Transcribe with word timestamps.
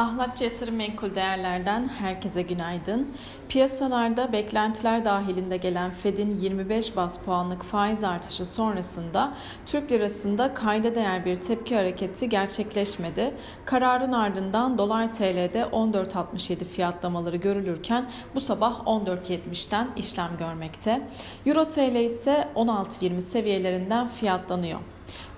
Ahlakçı 0.00 0.44
yatırım 0.44 0.76
menkul 0.76 1.14
değerlerden 1.14 1.88
herkese 1.88 2.42
günaydın. 2.42 3.12
Piyasalarda 3.48 4.32
beklentiler 4.32 5.04
dahilinde 5.04 5.56
gelen 5.56 5.90
Fed'in 5.90 6.40
25 6.40 6.96
bas 6.96 7.24
puanlık 7.24 7.62
faiz 7.62 8.04
artışı 8.04 8.46
sonrasında 8.46 9.34
Türk 9.66 9.92
lirasında 9.92 10.54
kayda 10.54 10.94
değer 10.94 11.24
bir 11.24 11.36
tepki 11.36 11.76
hareketi 11.76 12.28
gerçekleşmedi. 12.28 13.34
Kararın 13.64 14.12
ardından 14.12 14.78
dolar 14.78 15.12
TL'de 15.12 15.60
14.67 15.60 16.64
fiyatlamaları 16.64 17.36
görülürken 17.36 18.10
bu 18.34 18.40
sabah 18.40 18.80
14.70'ten 18.80 19.88
işlem 19.96 20.30
görmekte. 20.38 21.08
Euro 21.46 21.68
TL 21.68 21.96
ise 21.96 22.48
16.20 22.56 23.20
seviyelerinden 23.20 24.08
fiyatlanıyor. 24.08 24.80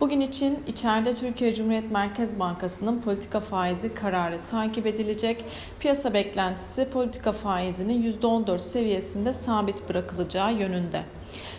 Bugün 0.00 0.20
için 0.20 0.58
içeride 0.66 1.14
Türkiye 1.14 1.54
Cumhuriyet 1.54 1.90
Merkez 1.90 2.38
Bankası'nın 2.38 3.00
politika 3.00 3.40
faizi 3.40 3.94
kararı 3.94 4.42
takip 4.42 4.86
edilecek. 4.86 5.44
Piyasa 5.80 6.14
beklentisi 6.14 6.88
politika 6.90 7.32
faizinin 7.32 8.12
%14 8.12 8.58
seviyesinde 8.58 9.32
sabit 9.32 9.88
bırakılacağı 9.88 10.54
yönünde. 10.54 11.02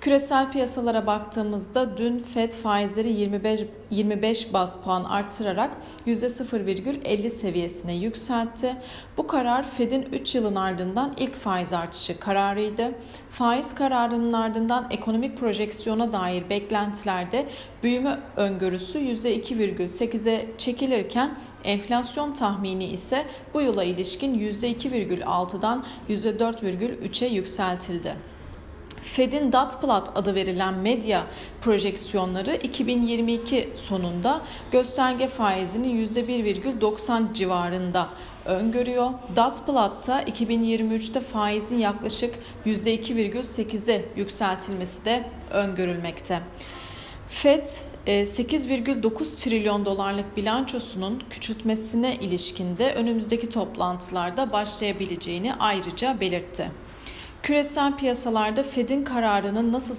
Küresel 0.00 0.52
piyasalara 0.52 1.06
baktığımızda 1.06 1.98
dün 1.98 2.18
Fed 2.18 2.52
faizleri 2.52 3.12
25, 3.12 3.60
25 3.90 4.52
bas 4.52 4.84
puan 4.84 5.04
artırarak 5.04 5.70
%0,50 6.06 7.30
seviyesine 7.30 7.94
yükseltti. 7.94 8.76
Bu 9.16 9.26
karar 9.26 9.70
Fed'in 9.70 10.08
3 10.12 10.34
yılın 10.34 10.54
ardından 10.54 11.14
ilk 11.18 11.34
faiz 11.34 11.72
artışı 11.72 12.20
kararıydı. 12.20 12.90
Faiz 13.30 13.74
kararının 13.74 14.32
ardından 14.32 14.86
ekonomik 14.90 15.38
projeksiyona 15.38 16.12
dair 16.12 16.50
beklentilerde 16.50 17.46
büyüme 17.92 18.18
öngörüsü 18.36 18.98
%2,8'e 18.98 20.46
çekilirken 20.58 21.36
enflasyon 21.64 22.32
tahmini 22.32 22.84
ise 22.84 23.24
bu 23.54 23.60
yıla 23.60 23.84
ilişkin 23.84 24.38
%2,6'dan 24.38 25.84
%4,3'e 26.08 27.28
yükseltildi. 27.28 28.14
Fed'in 29.02 29.52
Datplat 29.52 30.10
adı 30.14 30.34
verilen 30.34 30.74
medya 30.74 31.26
projeksiyonları 31.60 32.54
2022 32.54 33.70
sonunda 33.74 34.42
gösterge 34.70 35.26
faizinin 35.28 36.06
%1,90 36.06 37.34
civarında 37.34 38.08
öngörüyor. 38.44 39.10
Datplat'ta 39.36 40.22
2023'te 40.22 41.20
faizin 41.20 41.78
yaklaşık 41.78 42.34
%2,8'e 42.66 44.04
yükseltilmesi 44.16 45.04
de 45.04 45.30
öngörülmekte. 45.50 46.40
Fed 47.32 47.66
8,9 48.06 49.32
e, 49.32 49.36
trilyon 49.36 49.84
dolarlık 49.84 50.36
bilançosunun 50.36 51.22
küçültmesine 51.30 52.16
ilişkinde 52.16 52.94
önümüzdeki 52.94 53.48
toplantılarda 53.48 54.52
başlayabileceğini 54.52 55.54
ayrıca 55.54 56.20
belirtti. 56.20 56.70
Küresel 57.42 57.96
piyasalarda 57.96 58.62
Fed'in 58.62 59.04
kararının 59.04 59.72
nasıl 59.72 59.94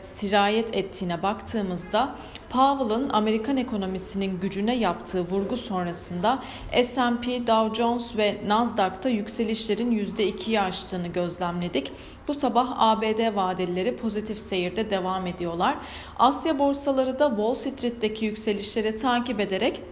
sirayet 0.00 0.76
ettiğine 0.76 1.22
baktığımızda 1.22 2.14
Powell'ın 2.50 3.08
Amerikan 3.08 3.56
ekonomisinin 3.56 4.40
gücüne 4.40 4.76
yaptığı 4.76 5.20
vurgu 5.20 5.56
sonrasında 5.56 6.42
S&P, 6.82 7.46
Dow 7.46 7.74
Jones 7.82 8.16
ve 8.16 8.40
Nasdaq'ta 8.46 9.08
yükselişlerin 9.08 9.92
%2'yi 9.92 10.60
aştığını 10.60 11.08
gözlemledik. 11.08 11.92
Bu 12.28 12.34
sabah 12.34 12.74
ABD 12.78 13.36
vadelileri 13.36 13.96
pozitif 13.96 14.38
seyirde 14.38 14.90
devam 14.90 15.26
ediyorlar. 15.26 15.76
Asya 16.18 16.58
borsaları 16.58 17.18
da 17.18 17.28
Wall 17.28 17.54
Street'teki 17.54 18.24
yükselişleri 18.24 18.96
takip 18.96 19.40
ederek 19.40 19.82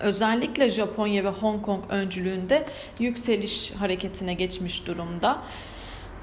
özellikle 0.00 0.68
Japonya 0.68 1.24
ve 1.24 1.28
Hong 1.28 1.62
Kong 1.62 1.84
öncülüğünde 1.88 2.66
yükseliş 2.98 3.72
hareketine 3.72 4.34
geçmiş 4.34 4.86
durumda. 4.86 5.42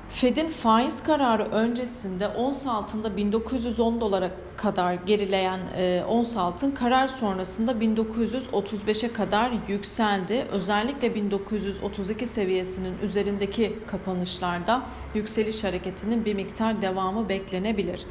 Fed'in 0.09 0.49
faiz 0.49 1.03
kararı 1.03 1.43
öncesinde 1.43 2.27
ons 2.27 2.67
altında 2.67 3.17
1910 3.17 4.01
dolara 4.01 4.31
kadar 4.57 4.93
gerileyen 4.93 5.59
e, 5.77 6.03
ons 6.09 6.37
altın 6.37 6.71
karar 6.71 7.07
sonrasında 7.07 7.71
1935'e 7.71 9.13
kadar 9.13 9.51
yükseldi. 9.67 10.45
Özellikle 10.51 11.15
1932 11.15 12.25
seviyesinin 12.25 12.97
üzerindeki 13.03 13.79
kapanışlarda 13.87 14.81
yükseliş 15.15 15.63
hareketinin 15.63 16.25
bir 16.25 16.33
miktar 16.33 16.81
devamı 16.81 17.29
beklenebilir. 17.29 18.01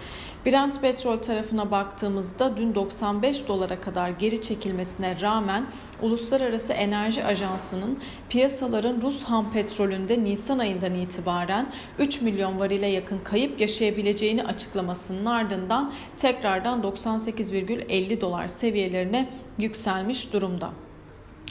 Brent 0.47 0.81
petrol 0.81 1.17
tarafına 1.17 1.71
baktığımızda 1.71 2.57
dün 2.57 2.75
95 2.75 3.49
dolara 3.49 3.81
kadar 3.81 4.11
geri 4.11 4.41
çekilmesine 4.41 5.21
rağmen 5.21 5.67
Uluslararası 6.03 6.73
Enerji 6.73 7.25
Ajansı'nın 7.25 7.99
piyasaların 8.29 9.03
Rus 9.03 9.23
ham 9.23 9.53
petrolünde 9.53 10.25
Nisan 10.25 10.59
ayından 10.59 10.95
itibaren 10.95 11.73
3 11.99 12.21
milyon 12.21 12.59
varile 12.59 12.87
yakın 12.87 13.19
kayıp 13.25 13.61
yaşayabileceğini 13.61 14.45
açıklamasının 14.45 15.25
ardından 15.25 15.93
tekrardan 16.17 16.83
98,50 16.83 18.21
dolar 18.21 18.47
seviyelerine 18.47 19.29
yükselmiş 19.59 20.33
durumda. 20.33 20.71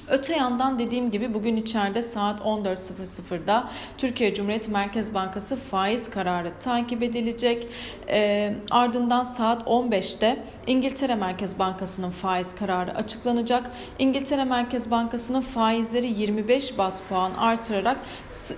Öte 0.09 0.35
yandan 0.35 0.79
dediğim 0.79 1.11
gibi 1.11 1.33
bugün 1.33 1.55
içeride 1.55 2.01
saat 2.01 2.39
14.00'da 2.39 3.69
Türkiye 3.97 4.33
Cumhuriyet 4.33 4.69
Merkez 4.69 5.13
Bankası 5.13 5.55
faiz 5.55 6.09
kararı 6.09 6.51
takip 6.59 7.03
edilecek. 7.03 7.67
E, 8.09 8.53
ardından 8.71 9.23
saat 9.23 9.61
15'te 9.67 10.43
İngiltere 10.67 11.15
Merkez 11.15 11.59
Bankası'nın 11.59 12.09
faiz 12.09 12.55
kararı 12.55 12.95
açıklanacak. 12.95 13.71
İngiltere 13.99 14.43
Merkez 14.43 14.91
Bankası'nın 14.91 15.41
faizleri 15.41 16.07
25 16.07 16.77
bas 16.77 17.01
puan 17.09 17.31
artırarak 17.37 17.97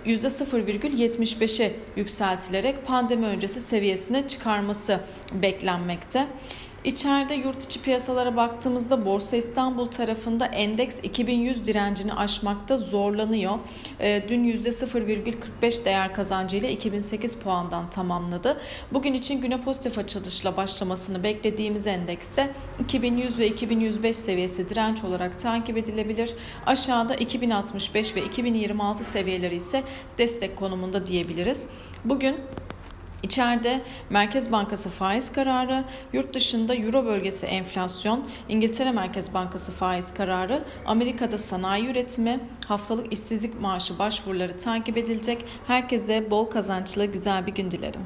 %0,75'e 0.06 1.76
yükseltilerek 1.96 2.88
pandemi 2.88 3.26
öncesi 3.26 3.60
seviyesine 3.62 4.28
çıkarması 4.28 5.00
beklenmekte. 5.34 6.28
İçeride 6.88 7.34
yurt 7.34 7.64
içi 7.64 7.82
piyasalara 7.82 8.36
baktığımızda 8.36 9.06
Borsa 9.06 9.38
İstanbul 9.38 9.88
tarafında 9.88 10.46
endeks 10.46 10.96
2100 11.04 11.66
direncini 11.66 12.14
aşmakta 12.14 12.78
zorlanıyor. 12.78 13.60
E, 14.00 14.30
dün 14.30 14.44
%0,45 14.44 15.86
değer 15.86 16.14
kazancıyla 16.14 16.70
2008 16.70 17.36
puandan 17.36 17.90
tamamladı. 17.90 18.62
Bugün 18.92 19.14
için 19.14 19.42
güne 19.42 19.62
pozitif 19.62 19.98
açılışla 19.98 20.58
başlamasını 20.58 21.24
beklediğimiz 21.24 21.88
endekste 21.88 22.52
2100 22.84 23.40
ve 23.40 23.48
2105 23.48 24.16
seviyesi 24.16 24.70
direnç 24.70 25.04
olarak 25.04 25.40
takip 25.40 25.78
edilebilir. 25.78 26.34
Aşağıda 26.66 27.16
2065 27.16 28.16
ve 28.16 28.22
2026 28.26 29.04
seviyeleri 29.04 29.56
ise 29.56 29.84
destek 30.18 30.56
konumunda 30.58 31.08
diyebiliriz. 31.08 31.66
Bugün 32.06 32.36
İçeride 33.24 33.82
Merkez 34.10 34.52
Bankası 34.52 34.90
faiz 34.90 35.34
kararı, 35.34 35.84
yurt 36.14 36.36
dışında 36.36 36.76
Euro 36.76 37.06
bölgesi 37.06 37.46
enflasyon, 37.46 38.28
İngiltere 38.50 38.92
Merkez 38.92 39.34
Bankası 39.34 39.72
faiz 39.72 40.14
kararı, 40.14 40.64
Amerika'da 40.86 41.38
sanayi 41.38 41.88
üretimi, 41.88 42.40
haftalık 42.68 43.14
işsizlik 43.14 43.62
maaşı 43.62 44.00
başvuruları 44.00 44.60
takip 44.60 44.98
edilecek. 44.98 45.46
Herkese 45.68 46.32
bol 46.32 46.46
kazançlı 46.46 47.06
güzel 47.06 47.48
bir 47.48 47.56
gün 47.56 47.72
dilerim. 47.72 48.02